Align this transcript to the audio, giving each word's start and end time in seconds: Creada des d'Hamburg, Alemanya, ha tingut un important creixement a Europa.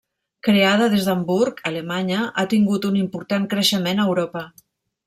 Creada 0.45 0.87
des 0.93 1.09
d'Hamburg, 1.09 1.61
Alemanya, 1.71 2.25
ha 2.33 2.47
tingut 2.55 2.91
un 2.93 2.99
important 3.05 3.47
creixement 3.55 4.05
a 4.07 4.11
Europa. 4.13 4.49